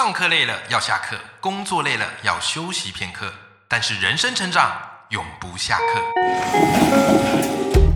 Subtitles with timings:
[0.00, 3.32] 上课累了要下课，工作累了要休息片刻，
[3.66, 4.70] 但是人生成长
[5.08, 6.00] 永不下课。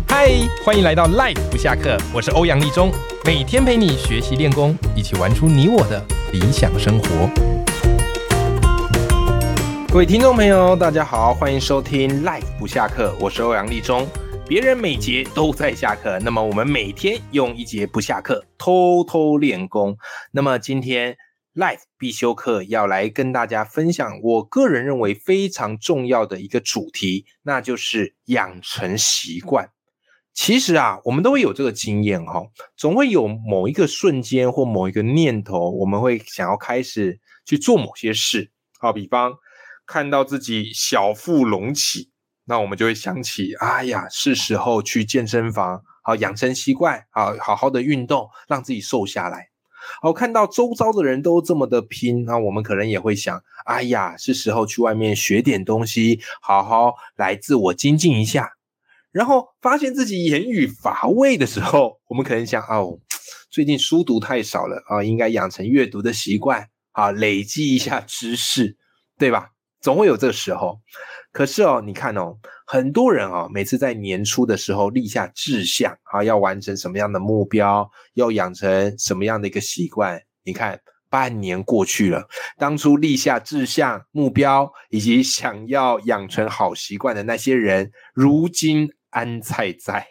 [0.08, 0.28] 嗨，
[0.64, 2.90] 欢迎来到 Life 不下课，我是欧阳立中，
[3.24, 7.30] 每天陪你学习练功，一起玩出你我的理想生活。
[9.89, 14.09] 各位听众朋友，大家好，欢迎收听 Life 不下课，我是欧阳立中。
[14.48, 19.96] 别人每节都在下课，那么我们每天用一节不下课，偷偷练功。
[20.32, 21.16] 那么今天
[21.55, 29.70] Life 必修课要来跟大家分享，我个人认为非常重要的一个主题，那就是养成习惯。
[30.33, 32.41] 其实啊，我们都会有这个经验哈，
[32.74, 38.51] 总会有某一个瞬间或某一个念头，我们会想要开始去做某些事。
[38.79, 39.34] 好，比方
[39.84, 42.10] 看到自己小腹隆起。
[42.45, 49.52] 那我们就会想起，哎呀，是时候去健身房，好养成习惯，好好好的运动，让自己瘦下来。
[50.00, 58.52] 好，看到周遭的人都这么的拼，那我们可能也会想，哎呀，是时候去外面学点东西，好好来自我精进一下。
[59.10, 62.98] 然后发现自己言语乏味的时候，我们可能想，哦，
[63.51, 68.76] 最近书读太少了啊，应该养成阅读的习惯，啊，累积一下知识，
[69.19, 69.50] 对吧？
[69.81, 70.81] 总会有这个时候。
[71.33, 80.22] 可是哦，你看哦，很多人哦，每次在年初的时候立下志向啊，要完成什么样的目标，要养成什么样的一个习惯？
[80.44, 80.78] 你看，
[81.09, 82.28] 半年过去了，
[82.59, 90.06] 当初立下志向、目标以及想要养成好习惯的那些人，如今安在在？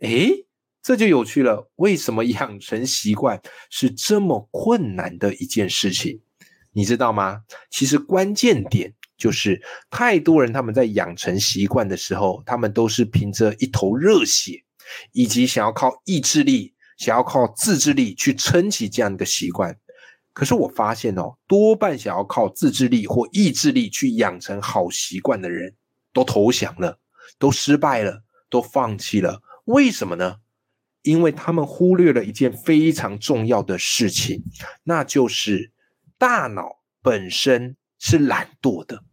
[0.00, 0.46] 诶，
[0.82, 1.70] 这就有趣了。
[1.76, 6.22] 为什么养成习惯是这么困难的一件事情？
[6.72, 7.42] 你知道吗？
[7.70, 8.94] 其实关键点。
[9.18, 14.64] 就是太多人他们在养成习惯的时候，他们都是凭着一头热血，
[15.12, 19.76] 以及想要靠意志力、想要靠自制力去撑起这样一个习惯。
[20.32, 25.74] 可是我发现哦，多半想要靠自制力或意志力去养成好习惯的人，
[26.12, 27.00] 都投降了，
[27.40, 29.42] 都失败了，都放弃了。
[29.64, 30.36] 为什么呢？
[31.02, 34.42] 因为他们忽略了一件非常重要的事情，
[34.84, 35.72] 那就是
[36.18, 39.04] 大脑本身是懒惰的。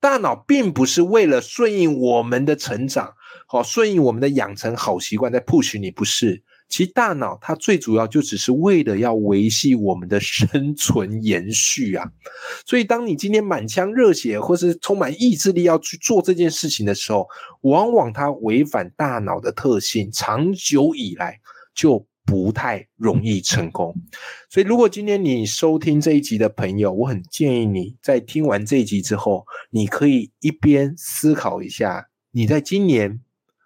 [0.00, 3.14] 大脑并不是为了顺应我们的成长，
[3.46, 6.42] 好顺应我们的养成好习惯在 push 你，不是。
[6.68, 12.04] 其实大脑它最主要就只是为了要维系我们的生存延续啊。
[12.66, 17.28] 所以当你今天满腔热血或是充满意志力要去做这件事情的时候，
[17.62, 21.40] 往往它违反大脑的特性，长久以来
[21.74, 22.06] 就。
[22.26, 23.94] 不太容易成功，
[24.50, 33.20] 所以如果今天你收听这一集的朋友，我很建议你在听完这一集之后，你可以一边思考一下，你在今年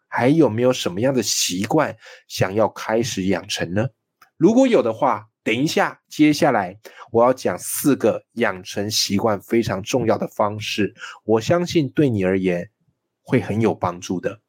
[0.07, 1.97] 还有没有什么样的习惯
[2.29, 3.89] 想要开始养成呢？
[4.37, 6.79] 如果有的话，等一下接下来
[7.13, 10.95] 我要讲四个养成习惯非常重要的方式，
[11.25, 12.69] 我相信对你而言
[13.23, 14.41] 会很有帮助的。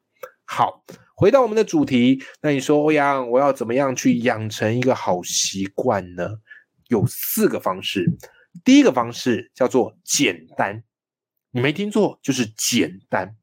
[0.44, 0.84] 好。
[1.22, 6.28] 回到我们的主题，那你说欧阳，我要怎么样去养成一个好习惯呢？
[6.88, 8.04] 有四个方式。
[8.64, 10.82] 第一个方式叫做简单，
[11.52, 13.36] 你没听错，就是简单。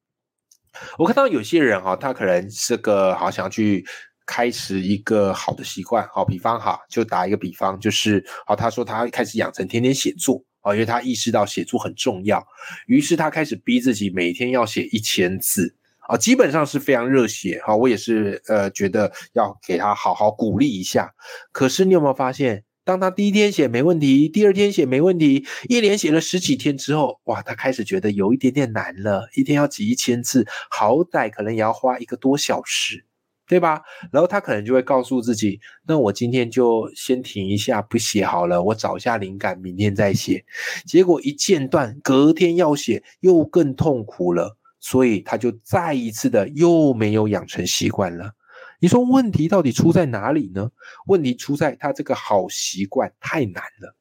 [0.98, 3.86] 我看到有些人哈，他可能是个好想要去
[4.26, 12.46] 开始一个好的习惯，好比方哈，就打一个比方，就是好，他说他开始养成天天写作啊，因为他意识到写作很重要，
[12.88, 15.78] 于是他开始逼自己每天要写一千字。
[16.10, 21.14] 啊，基本上是非常热血哈，我也是呃，觉得要给他好好鼓励一下。
[21.52, 33.06] 可是你有没有发现，当他第一天写没问题，第二天写没问题，一连写了十几天之后，哇，他开始觉得有一点点难了，一天要记一千字，好歹可能也要花一个多小时，
[33.48, 33.84] 对吧？
[34.12, 40.44] 然后他可能就会告诉自己，那我今天就先停一下，不写好了，我找一下灵感，明天再写。
[40.88, 44.56] 结果一间断，隔天要写又更痛苦了。
[44.80, 48.32] 所以他就再一次的又没有养成习惯了。
[48.80, 50.70] 你说问题到底出在哪里呢？
[51.08, 53.96] 问题出在他这个好习惯太难了。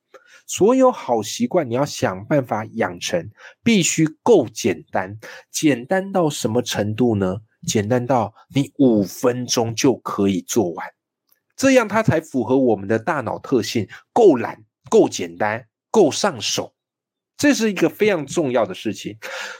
[0.47, 3.31] 所有好习惯你要想办法养成，
[3.63, 5.19] 必须够简单。
[5.51, 7.39] 简单到什么程度呢？
[7.67, 10.87] 简单到你五分钟就可以做完，
[11.57, 16.73] 这样它才符合我们的大脑特性，够懒、够简单、够上手。
[17.39, 19.17] 这是一个非常重要的事情，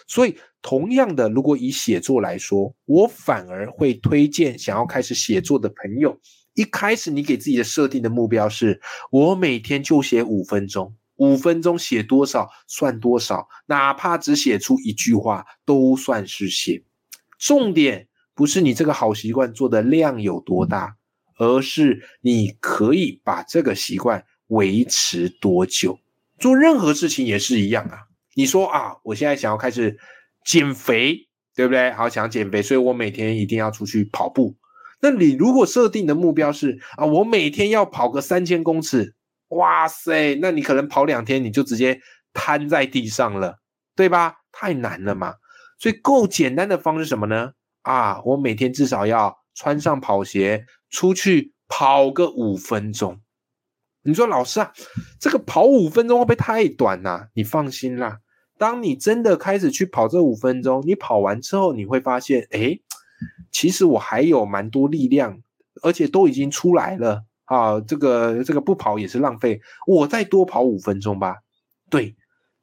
[0.09, 6.19] 所以同样的，如果以写作来说，我反而会推荐想要开始写作的朋友，
[6.55, 8.81] 一开始你给自己的设定的目标是，
[9.13, 16.83] 我每天就写五分钟，五分钟写多少算多少，哪怕只写出一句话都算是写。
[17.39, 20.97] 重点不是你这个好习惯做的量有多大，
[21.39, 26.01] 而是你可以把这个习惯维持多久。
[26.39, 28.05] 做任何事情也是一样啊。
[28.35, 29.99] 你说啊，我现在想要开始
[30.45, 31.91] 减肥，对不对？
[31.93, 34.57] 好，想减肥，所以我每天一定要出去跑步。
[35.01, 39.15] 那你如果设定的目标是啊，我每天要跑个三千公尺，
[39.49, 42.01] 哇塞，那你可能跑两天你就直接
[42.33, 43.59] 瘫在地上了，
[43.95, 44.37] 对吧？
[44.53, 45.35] 太难了嘛。
[45.79, 47.53] 所以够简单的方式什么呢？
[47.83, 53.21] 啊，我每天至少要穿上跑鞋出去跑个五分钟。
[54.09, 54.73] 你说老师啊，
[55.21, 57.29] 这个跑五分钟会不会太短呐？
[57.35, 58.21] 你放心啦，
[58.57, 62.81] 当你真的开始去跑这五分钟，你跑完之后你会发现，哎。
[63.51, 65.43] 其实我还有蛮多力量，
[65.83, 67.81] 而且都已经出来了啊！
[67.81, 71.39] 这个这个不跑也是浪费，我再多跑五分钟吧。
[71.91, 72.15] 对，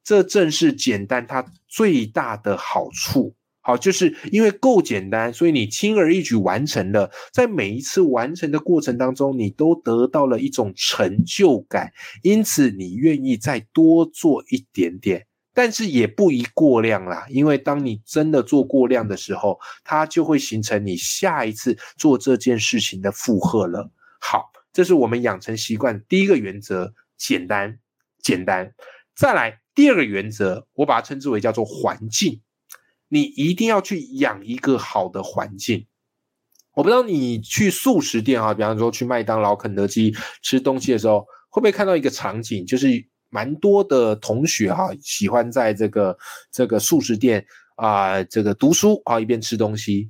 [0.02, 3.36] 这正是简单它最大的好处。
[3.68, 7.10] 好，就是因为够简单，所以你轻而易举完成了。
[7.34, 11.92] 在每一次完成的过程当中，你都得到了一种成就感，
[12.22, 15.26] 因此你愿意再多做一点点。
[15.52, 23.90] 但是也不宜过量啦，因为当你真的做过量的时候，它就会形成你下一次做这件事情的负荷了。
[24.22, 27.80] 好，这是我们养成习惯第一个原则，简单
[28.22, 28.76] 简单。
[29.16, 32.42] 再来第二个原则，我把它称之为叫做环境。
[33.08, 35.88] 你一定要去养一个好的环境。
[36.74, 43.08] 我不知道你去素食店啊，比方说去麦当劳、肯德基吃东西的时候，会不会看到一个场景，就是。
[43.32, 46.18] 蛮多的同学哈，喜欢在这个
[46.54, 50.10] 这个素食店啊，这个读书啊，一边吃东西，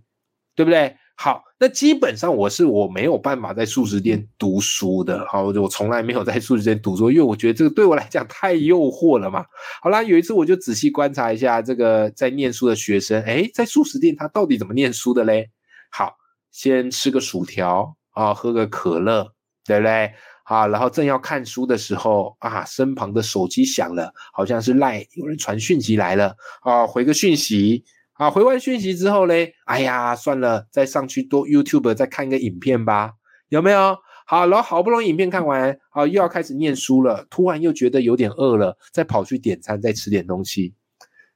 [0.53, 0.95] 对不对？
[1.15, 9.45] 好，那基本上我是我没有办法在素食店读书的，好，我从来没有在素食店读书，因为我觉得这个对我来讲太诱惑了嘛。
[9.81, 15.49] 好啦，有一次我就仔细观察一下这个在念书的学生，诶，在素食店他到底怎么念书的嘞？
[15.89, 16.17] 好，
[16.51, 19.31] 先吃个薯条啊，喝个可乐，
[19.65, 20.11] 对不对？
[20.43, 33.13] 啊，然后正要看书的时候啊，身旁的手机响了，好像是赖有人传讯息来了啊，回个讯息啊，回完讯息之后嘞，哎呀，算了，再上去多 YouTube 再看一个影片吧，
[33.49, 33.97] 有没有？
[34.25, 40.73] 好，然后好不容易影片看完，好，又要开始念书了，突然又觉得有点饿了，再跑去点餐，再吃点东西。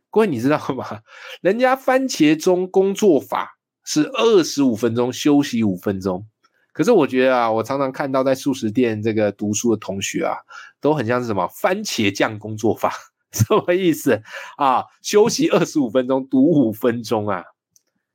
[0.10, 1.02] 各位你知道吗？
[1.42, 6.26] 人家番茄钟工作法是二十五分钟休息五分钟。
[6.72, 10.38] 可是我觉得啊，我常常看到在素食店这个读书的同学啊，
[10.80, 12.94] 都很像是什么番茄酱工作法，
[13.34, 14.22] 什么意思
[14.58, 14.86] 啊？
[15.02, 17.44] 休息二十五分钟，读五分钟啊？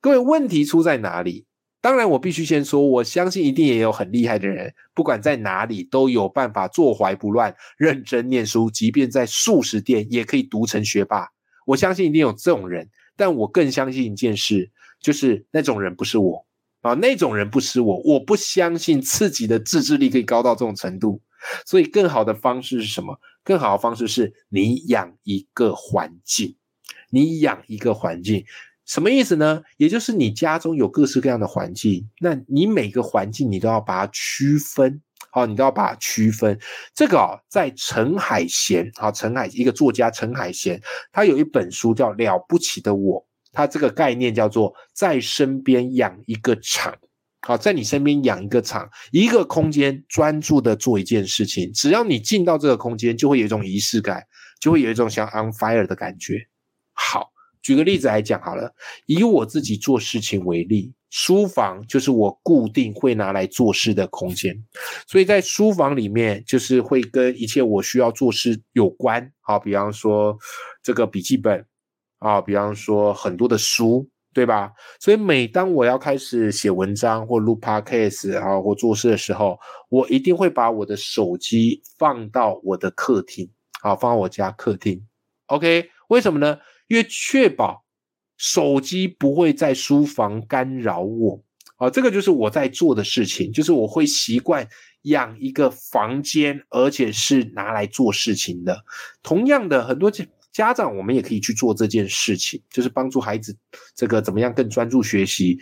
[0.00, 1.46] 各位，问题出在哪里？
[1.80, 11.28] 当然，我必须先说，我相信一定也有很厉害的人，不管在哪里都有办法坐怀不乱，认真念书，即便在素食店也可以读成学霸。
[11.66, 14.70] 我相信一定有这种人，但我更相信一件事，
[15.00, 16.46] 就是那种人不是我。
[16.80, 21.22] 啊，那种人不是我，我不相信自己的自制力可以高到这种程度。
[21.66, 23.18] 所以，更好的方式是什么？
[23.44, 26.56] 更好的方式是你养一个环境，
[27.10, 28.44] 你养一个环境，
[28.86, 29.62] 什么意思呢？
[29.76, 36.58] 也就是你家中有各式各样的环境，那你每个环境你都要把它区分，好，你都要把它区分。
[36.94, 40.80] 这个啊，在陈海贤，好，陈海一个作家陈海贤，
[41.12, 43.20] 他有一本书叫《了不起的我》。
[43.52, 46.92] 他这个概念叫做在身边养一个场，
[47.46, 51.70] 好，在你身边养一个场，一个空间，专注的做一件事情。
[51.74, 54.22] 只要你进到这个空间，就会有一种仪式感，
[54.62, 56.38] 就会有一种像 on fire 的感觉。
[56.94, 57.28] 好，
[57.60, 64.56] 举个例子来讲好了，以我自己做事情为例，书房就是我固定会拿来做事的空间，
[65.06, 69.30] 所以在书房里面就是会跟一切我需要做事有关。
[69.42, 70.34] 好，比方说
[70.82, 71.66] 这个笔记本。
[72.20, 74.72] 啊，比方说很多的书，对吧？
[75.00, 83.48] 所以每当我要开始写文章或录 podcast 啊，或做事的时候，我一定会把我的手机放到我的客厅，
[83.82, 85.06] 啊，放到我家客厅。
[85.46, 86.58] OK，为什么呢？
[86.88, 87.84] 因为确保
[88.36, 91.42] 手机不会在书房干扰我。
[91.76, 94.68] 啊，这个就是我在做的事情，就是我会习惯
[95.02, 98.84] 养一个房间，而且是拿来做事情的。
[99.24, 100.08] 同样的，很多
[100.54, 103.54] 家长，我们也可以去做这件事情，就是帮助孩子
[103.92, 105.58] 这个怎么样更专注学习，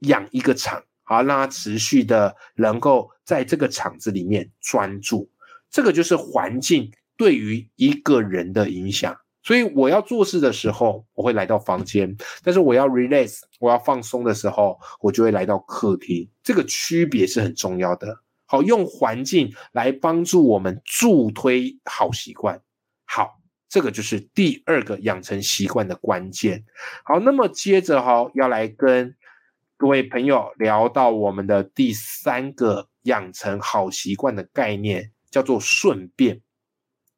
[0.00, 5.26] 养一个场，好让他持续的能够在这个场子里面专注。
[5.70, 9.16] 这个就是环境对于一个人的影响。
[9.42, 16.28] 所以我要做事的时候，我会来到房间；但是我要 relax，我要放松的时候，我就会来到客厅。
[16.42, 18.20] 这个区别是很重要的。
[18.44, 22.60] 好，用环境来帮助我们助推好习惯。
[23.06, 23.40] 好。
[23.68, 26.64] 这个就是第二个养成习惯的关键。
[27.04, 29.14] 好，那么接着哈，要来跟
[29.76, 36.40] 各位朋友聊到我们的第三个养成好习惯的概念，叫做顺便。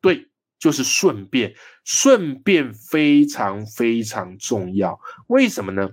[0.00, 4.98] 对，就是顺便，顺便非常非常重要。
[5.26, 5.90] 为什么呢？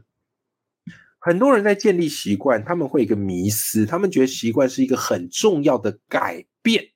[1.19, 6.89] 很多人在建立习惯，他们会一个迷思，他们觉得习惯是一个很重要的改变，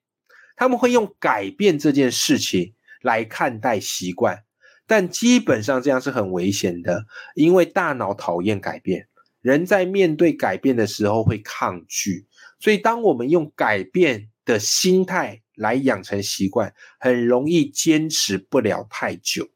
[0.55, 2.73] 他们会用改变这件事情
[3.07, 4.43] 来看待习惯，
[4.85, 9.07] 但基本上这样是很危险的，因为大脑讨厌改变，
[9.41, 12.27] 人在面对改变的时候会抗拒，
[12.59, 19.47] 所以当我们用改变的心态来养成习惯，很容易坚持不了太久，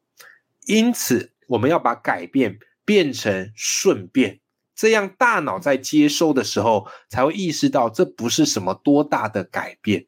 [0.65, 4.39] 因此我们要把改变变成顺便。
[4.73, 10.07] 这样大脑在接收的时候，才会意识到这不是什么多大的改变，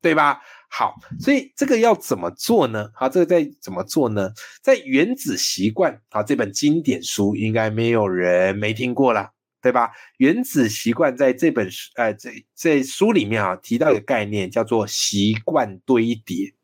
[0.00, 0.40] 对吧？
[0.68, 2.88] 好，所以这个要怎么做呢？
[2.94, 4.30] 好，这个在怎么做呢？
[4.62, 9.88] 在《原子习惯》好这本经典书，应该没有人没听过了，对吧？
[10.18, 16.54] 《原子习惯》在这本书，呃，这这书里面啊，提到一个概念，叫做习惯堆叠。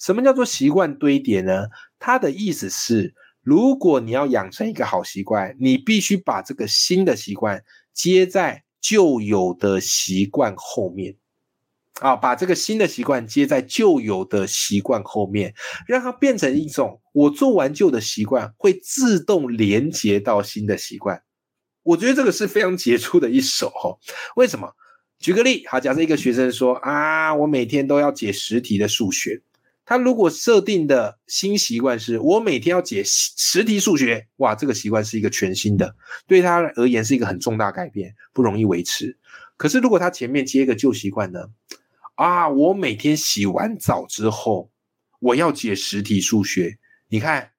[0.00, 1.66] 什么叫做习惯堆叠呢？
[1.98, 3.14] 它的意思是。
[3.46, 11.14] 如果你要养成一个好习惯，你必须把这个新的习惯接在旧有的习惯后面，
[12.00, 15.54] 啊，把这个新的习惯接在旧有的习惯后面，
[15.86, 21.22] 让它变成一种我做完旧的习惯会自动连接到新的习惯。
[21.84, 23.96] 我觉得这个是非常杰出的一手哈。
[24.36, 24.74] 为什么？
[25.20, 29.40] 举个例，好，假设一个学生说啊，我每天都要解十题的数学。
[29.86, 35.94] 他如果设定的新习惯是我每天要解十题数学，哇，这个习惯是一个全新的，
[36.26, 39.16] 对他而言是一个很重大改变，不容易维持。
[39.56, 41.46] 可是如果他前面接一个旧习惯呢？
[42.14, 44.70] 啊，我每天洗完澡之后，
[45.20, 46.78] 我要解实体数学，
[47.08, 47.50] 你看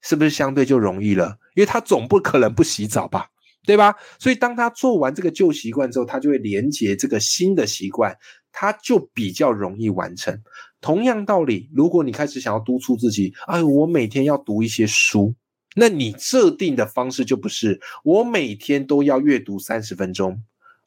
[0.00, 1.38] 是不是相对就容易了？
[1.54, 3.28] 因为他总不可能不洗澡吧，
[3.66, 3.94] 对吧？
[4.18, 8.16] 所以当他做完这个旧习惯之后，他就会连接这个新的习惯，
[8.52, 10.40] 他就比较容易完成。
[10.80, 15.34] 同样道理，如果你开始想要督促自己，哎，我每天要读一些书，
[15.74, 20.42] 那你设定的方式就不是我每天都要阅读三十分钟，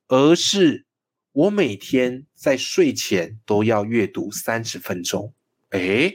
[0.07, 0.85] 而是
[1.33, 5.33] 我每天在睡前都要阅读三十分钟。
[5.69, 6.11] 哎，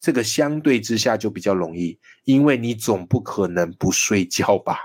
[0.00, 4.78] 这个相对之下就比较容易，因为你总不可能不睡觉吧？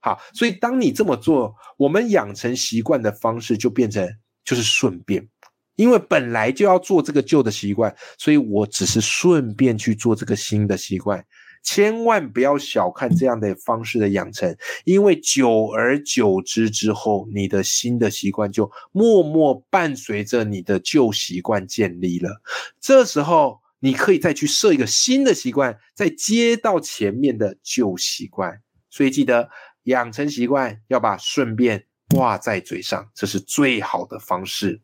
[0.00, 4.06] 好，所以当你这么做，我们养成习惯的方式就变成
[4.44, 5.28] 就是顺便。
[5.76, 11.24] 因为本来就要做这个旧的习惯，所以我只是顺便去做这个新的习惯。
[11.64, 14.54] 千万不要小看这样的方式的养成，
[14.84, 22.42] 因为久而久之之后，你的新的习惯就默默伴随着你的旧习惯建立了。
[22.78, 28.60] 这时候，你可以再去设一个新的习惯，再接到前面的旧习惯。
[28.90, 29.48] 所以记得
[29.84, 34.82] 养成习惯要把顺便挂在嘴上，这是最好的方式。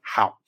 [0.00, 0.40] 好，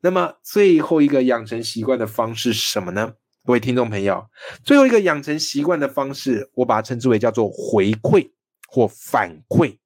[0.00, 3.14] 那么最后一个养成习惯的方式是什么呢？
[3.46, 4.26] 各位听众朋友，
[4.64, 8.30] 最后一个养成习惯的方式，我把它称之为叫做回馈
[8.66, 9.76] 或反馈。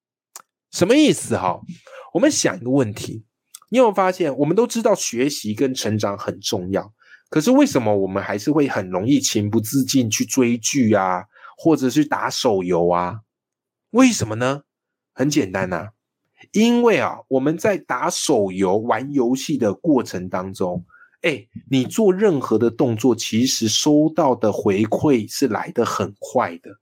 [0.70, 1.36] 什么意思？
[1.36, 1.60] 哈，
[2.14, 3.24] 我们想一个问题：
[3.70, 6.92] 你有没有发现，我们都知道学习跟成长很重要，
[7.30, 11.24] 可是为什么我们还是会很容易情不自禁去追剧啊，
[11.56, 13.22] 或者是打手游啊？
[13.90, 14.62] 为什么呢？
[15.12, 15.88] 很简单呐。
[16.52, 20.86] 因为啊，我们在打手游、玩游戏的过程当中，
[21.22, 26.78] 哎，你做任何的动作，其实收到的回馈是来的很快的。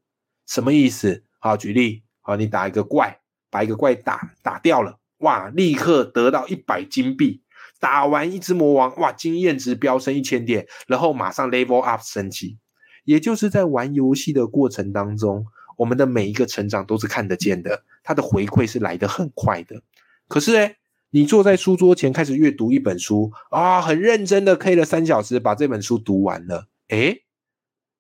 [0.47, 1.25] 什么意思？
[1.38, 7.43] 好，举例，好，你打一个怪，把一个怪打打掉了，哇，立刻得到一百金币。
[7.78, 12.59] 打完一只魔王，哇，经验值飙升一千点，然后马上 level up 升级。
[13.05, 15.47] 也就是在玩游戏的过程当中。
[15.78, 19.83] 我们的每一个成长都是看得见的，它的回馈是来得很快的。
[20.26, 20.75] 可是呢，
[21.11, 26.69] 你坐在书桌前开始阅读一本书啊，很认真的 K 了三小时，把这本书读完了。
[26.89, 27.25] 诶，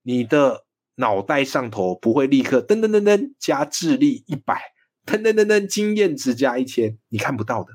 [0.02, 0.64] 你的
[0.96, 4.60] 脑袋上头不会立刻噔噔噔噔加智力一百，
[5.06, 7.72] 噔噔噔噔经验值加一千，你看不到的，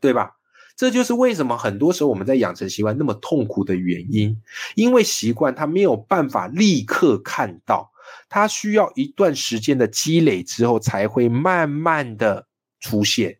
[0.00, 0.36] 对吧？
[0.76, 4.40] 这就是为什么很多时候我们在养成习惯那么痛苦的原因，
[4.74, 7.92] 因为习惯它没有办法立刻看到。
[8.30, 12.48] 它需要一段时间的积累之后，才会慢慢的
[12.80, 13.39] 出现。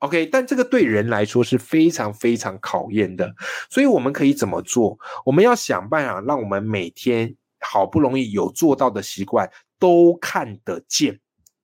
[0.00, 3.34] OK，但这个对人来说是非常非常考验的。
[3.68, 4.96] 所以我们可以怎么做？
[5.24, 11.18] 我们要想办法，让我们每天好不容易有做到的习惯都看得见，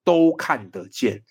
[0.04, 1.22] 都看得见。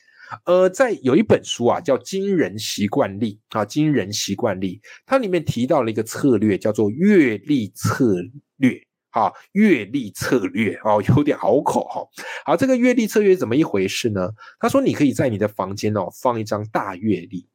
[0.45, 8.15] 呃，在有一本书啊，叫《惊人习惯力》啊，《惊人习惯力》，它里面提到了一个策略，叫做阅历策
[8.57, 8.81] 略。
[9.13, 12.01] 好，阅历策略哦，有点拗口哈。
[12.45, 14.31] 好，这个阅历策略怎么一回事呢？
[14.59, 17.47] 他说，你可以在你的房间哦放一张大阅历，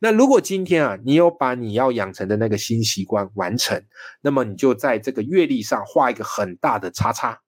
[0.00, 3.82] 那如果今天啊，你有把你要养成的那个新习惯完成，
[4.20, 7.40] 那么你就在这个月历上画一个很大的叉叉。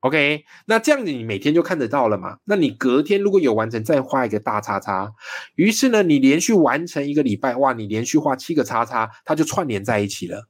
[0.00, 2.38] OK，那这样子你每天就看得到了嘛？
[2.42, 5.12] 那你隔天如果有完成，再画一个大叉叉。
[5.54, 10.48] 于是呢，你连续完成一个礼拜，哇，你连续画七个叉叉，它就串联在一起了。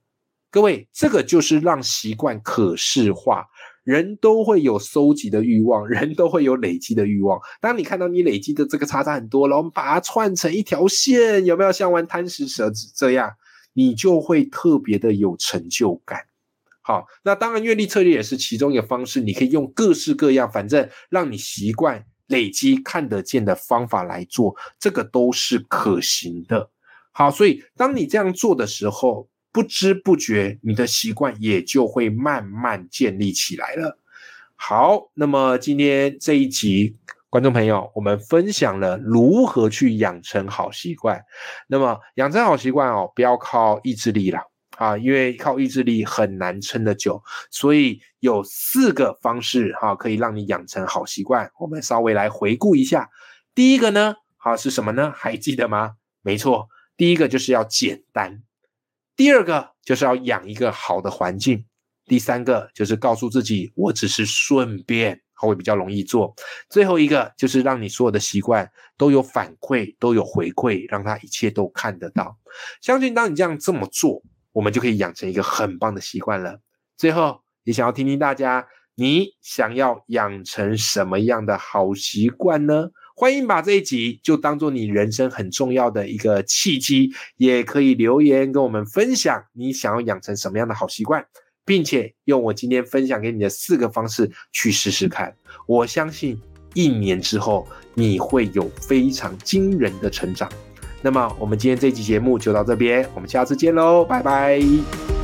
[0.52, 3.47] 各位，这个就是让习惯可视化。
[3.85, 7.40] 人都会有收集的欲望，人都会有累积的欲望。
[7.59, 13.32] 当你看到你累积的这个叉叉很多了，我们把它串成一条线，有没有像玩贪食蛇这样？
[13.73, 16.26] 你就会特别的有成就感。
[16.82, 19.23] 好，那当然，阅历策略也是其中一个方式。
[19.23, 26.71] 你可以用各式各样，反正让你习惯累积看得见的方法来做，这个都是可行的。
[27.11, 33.99] 好，所以当你这样做的时候，不知不觉你的习惯也就会慢慢建立起来了。
[34.56, 36.97] 好，那么今天这一集，
[37.28, 41.23] 观众朋友，我们分享了如何去养成好习惯。
[41.68, 44.40] 那么养成好习惯哦，不要靠意志力了。
[44.78, 51.52] 啊，因为靠意志力很难撑得久，所以有四个方式哈，可以让你养成好习惯。
[51.61, 53.11] 我们稍微来回顾一下。
[53.54, 55.12] 第一个呢，好是什么呢？
[55.14, 55.97] 还记得吗？
[56.23, 58.42] 没错，第一个就是要简单。
[59.16, 61.64] 第二个就是要养一个好的环境。
[62.07, 66.35] 第三个就是告诉自己，我只是顺便，会比较容易做。
[66.69, 72.37] 最后一个就是让你所有的习惯都有反馈，都有回馈，让他一切都看得到。
[72.81, 74.23] 相信当你这样这么做。
[74.54, 76.61] 我们就可以养成一个很棒的习惯了。
[76.99, 82.90] 最后，也想要听听大家，你想要养成什么样的好习惯呢？
[83.14, 91.25] 欢迎把这一集就当做你人生很重要的一个契机，也可以留言跟我们分享你想要养成什么样的好习惯，
[91.64, 95.35] 并且用我今天分享给你的四个方式去试试看。
[95.66, 96.40] 我相信
[96.75, 100.50] 一年之后你会有非常惊人的成长。
[101.02, 105.21] 那么，我们今天这期节目就到这边，我们下次见喽，拜拜。